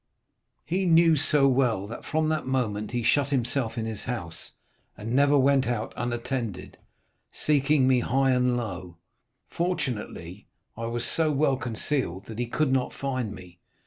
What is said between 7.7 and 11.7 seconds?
me high and low. Fortunately, I was so well